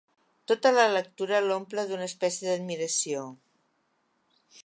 [0.51, 3.29] Tota la lectura l'omple d'una espècie d'admiració.